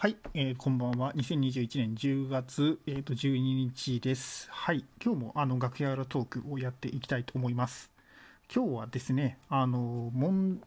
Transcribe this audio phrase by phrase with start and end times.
[0.00, 1.12] はい、えー、こんばんは。
[1.14, 4.46] 2021年10月、えー、と12日です。
[4.48, 7.90] はい、今日もあの楽屋裏トークをやっていきたいと思います。
[8.54, 10.12] 今日はですね、あの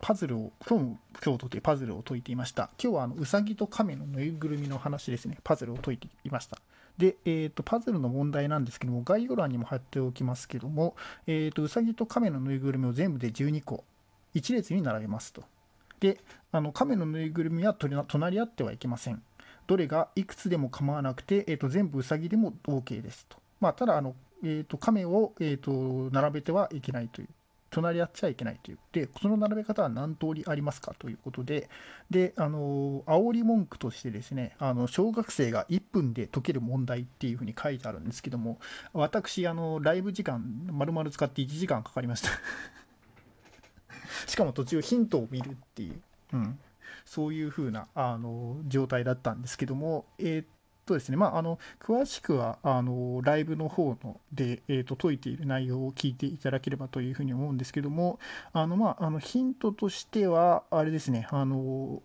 [0.02, 2.72] パズルを、今日も今日解いてパズルを解いていました。
[2.78, 6.58] 今日はあのうさぎと亀のぬいぐるみの話ですね、パズルを解いていました。
[6.98, 13.86] で、えーと、パズルの問題なんですけども、概要欄にも貼っておきますけども、えーと、うさぎと亀のぬいぐるみを全部で12個、
[14.36, 15.46] 1列に並べますと。
[16.02, 16.20] で、
[16.52, 19.24] あの亀のぬいぐるみは隣り合ってはいけません。
[19.68, 23.38] どれがいくつでも構わなくて、えーと、全部うさぎでも OK ですと。
[23.62, 27.30] まあ、ただあの、えーと、亀を、えーと、並べてはいけないという。
[27.70, 28.80] 隣り合っちゃいけないという。
[28.92, 31.70] で、その並べ方は何通りありますかということで、
[32.10, 38.60] で、あの、煽り文句としてですね、あの、小学生が1分で解ける問題っていうふうに書いてあるんですけども、
[38.92, 42.30] 私、あの、ライブ時間、丸々使って1時間かかりました
[44.32, 46.02] しかも途中ヒントを見るっていう。
[46.34, 46.60] うん。
[47.04, 48.30] そういう風なあな
[48.68, 50.46] 状態だったんですけども、えー、っ
[50.86, 58.20] とですね、まあ、あの詳しくはあのライブの方ので、えー、と解いている内容を聞いていただければというふうに思うんですけども、
[58.54, 62.02] あのまあ、あのヒントとしては、あれですね、あの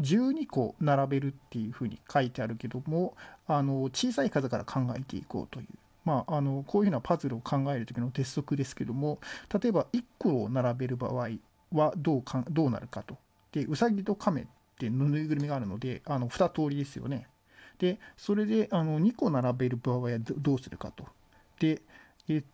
[0.00, 3.14] 12個並べるっていうふうに書いてあるけども、
[3.46, 5.66] あの小さい数から考えていこうという。
[6.04, 9.20] まあ、あのこういうふうなパズルを考える時の鉄則ですけども
[9.58, 11.28] 例えば1個を並べる場合
[11.72, 13.16] はどうかどうなるかと
[13.54, 14.46] で、うさぎと亀っ
[14.76, 17.28] てぬいぐるみがあるので、あの2通りですよね。
[17.78, 21.06] で、それであの2個並べる場合はどうするかと。
[21.60, 21.80] で、
[22.28, 22.44] えっ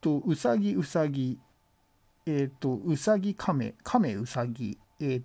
[0.00, 1.38] と、うさぎ、うさぎ、
[2.26, 5.22] えっと、うさぎ、亀、亀、うさぎ、えっ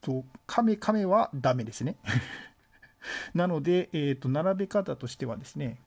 [0.00, 1.96] と、亀、亀はダメですね。
[3.34, 5.78] なので、えっと、並べ方としてはですね、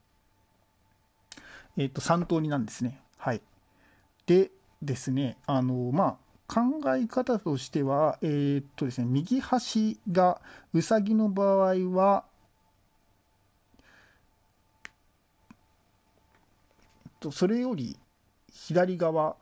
[1.78, 3.02] えっと、3通りなんですね。
[3.17, 3.42] はい。
[4.25, 6.17] でですね、あの、ま
[6.50, 10.42] あ、考え方としては、えー、っとですね、右端が
[10.73, 12.25] うさぎの場合は、
[17.31, 17.96] それより
[18.51, 19.35] 左側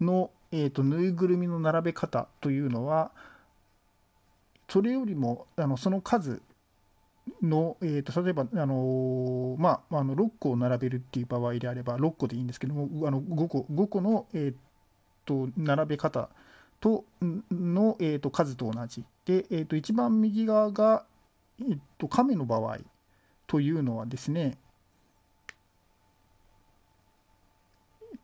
[0.00, 3.12] の、えー、とぬいぐるみの並べ方というのは、
[4.68, 6.40] それよりもあのその数
[7.42, 14.54] の、えー、と例えば、あのー、まあ、あの6個を並べるっていう場合であれば6個でいいんですけどもあの5個 ,5 個の、えー、
[15.26, 16.28] と並べ方
[16.80, 17.04] と
[17.50, 21.04] の、えー、と数と同じで、えー、と一番右側が、
[21.60, 22.78] えー、と亀の場合
[23.46, 24.56] というのはですね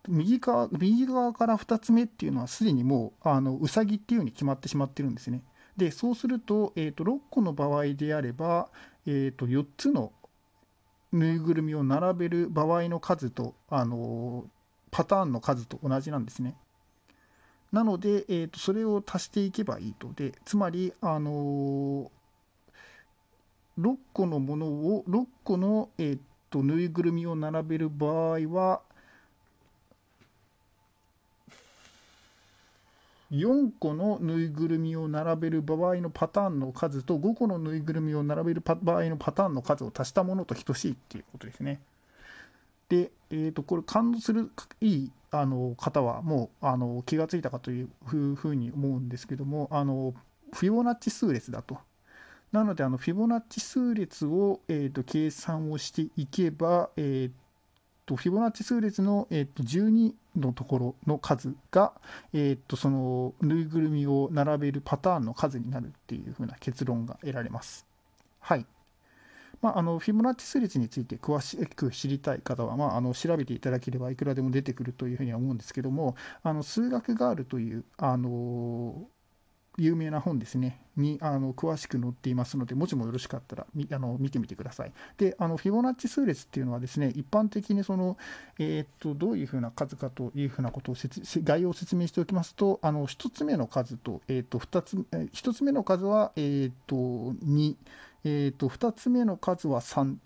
[0.08, 5.42] 右側右側から2つ目っていうのはすでにもうあのうさぎっていうふうに決まってしまってるんですね。
[5.76, 8.68] でそうすると,、えー、と6個の場合であれば、
[9.06, 10.12] えー、と4つの
[11.12, 14.44] ぬいぐるみを並べる場合の数とあの
[14.90, 16.56] パターンの数と同じなんですね。
[17.72, 20.12] なので、えーと、それを足していけばいいと。
[20.14, 22.10] で、つまり、あの、
[23.78, 28.80] 6個のものを、6個の、えーと、ぬいぐるみを並べる場合は、
[33.30, 41.80] 4個のぬいぐるみを並べる場合のパターンの数と5個のぬいぐるみを並べる場合のパターンの数を足したものと等しいっていうことですね。
[42.88, 44.50] で、えー、とこれ感動する
[44.80, 50.14] いいあの方はもうあの気がついたかというふうに思うんですけどもあの
[50.52, 51.78] フィボナッチ数列だと。
[52.52, 57.30] なのであのフィボナッチ数列を、えー、と計算をしていけば、えー、
[58.06, 61.92] とフィボナッチ数列の、えー、と12のところの数が、
[62.32, 67.84] えー、とそのぬいぐるみを並べるパターンの数になるっていうふうな結論が得られます。
[68.40, 68.66] はい。
[69.62, 79.08] まあ、あのフィボナッチ数列について詳しく知りたい方は、まあ、あの調べていただければいくらでも出てくるというふうには思うんですけどもあの数学ガールというあの
[79.78, 84.92] 有名な本ですね、にあの詳しく載っていますので、もしもよろしかったらあの見てみてください。
[85.18, 88.16] で、あのフィボナッチ数列っていうのはですね、一般的にその、
[88.58, 90.94] えー、っとどういうふうな数かというふうなことを
[91.44, 97.74] 概要を説明しておきますと、あの1つ目の数と,、えー、っと2つ1つ目の数は、えー、っと2、
[98.24, 100.16] えー、と2つ目の数は3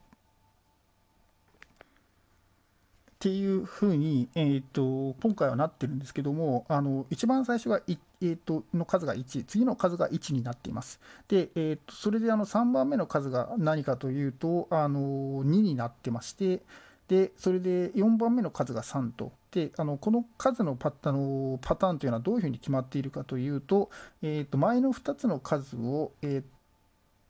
[3.20, 11.00] っていうふうに、えーと、今回はなってるんですけどもあの一番最初がえーと、の数が1次の数が1になっています。
[11.28, 16.60] で、えーと、それであの3番目の数が何かというとあの2になってまして
[17.08, 19.32] でそれで4番目の数が3と。
[19.50, 23.90] であのこの数のパあのパターンというのはどういうふうに決まっているかというと,、
[24.22, 26.42] えー、と前の2つの数を、えー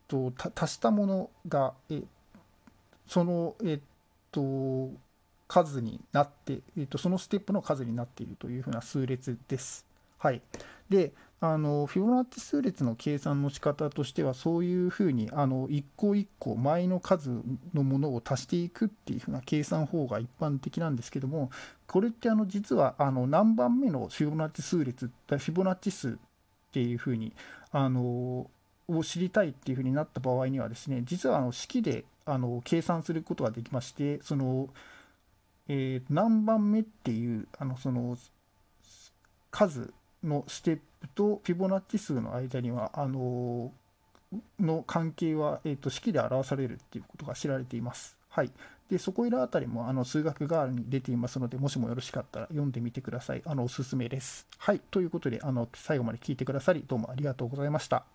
[0.07, 2.03] と足したものが、え
[3.07, 3.79] その、えっ
[4.29, 4.89] と、
[5.51, 9.85] 数になって、えっと、そのステップの数になっているというふうな数列です。
[10.17, 10.41] はい。
[10.89, 11.11] で、
[11.41, 17.31] あのフィボナッチ数列の計算の仕方としてはそういうふうにあの1個1個前の数
[17.73, 21.49] のものを足していくっていうふうな計算法が一般的なんですけども
[21.87, 26.11] これってあの実はあの何番目のフィボナッチ数列フィボナッチ数っ
[26.71, 27.33] ていうふうに
[27.71, 28.47] あの
[28.87, 34.69] を知りたいっていうふうになった場合にはですね実はあの式であの計算することができましてその、
[35.67, 38.17] えー、何番目っていうあのその
[39.49, 39.93] 数
[40.23, 43.71] のステップとフィボナッチ数の間にはあの
[44.59, 48.17] の関係は、えーと、式で表されるっていうことが知られています。
[48.29, 48.51] はい、
[48.89, 53.41] でそこいらあたりもあの数学ガールに出ていますので、もしもよろしかったら読んでみてください。
[53.45, 54.47] あのおすすめです。
[54.57, 58.05] はい、ということであの最後まで聞いてくださり、どうもありがとうございました。